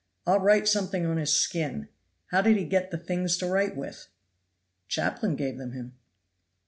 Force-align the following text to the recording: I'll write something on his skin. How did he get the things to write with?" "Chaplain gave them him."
I'll 0.25 0.39
write 0.39 0.67
something 0.67 1.05
on 1.05 1.17
his 1.17 1.31
skin. 1.31 1.87
How 2.31 2.41
did 2.41 2.57
he 2.57 2.65
get 2.65 2.89
the 2.89 2.97
things 2.97 3.37
to 3.37 3.45
write 3.45 3.77
with?" 3.77 4.07
"Chaplain 4.87 5.35
gave 5.35 5.59
them 5.59 5.73
him." 5.73 5.93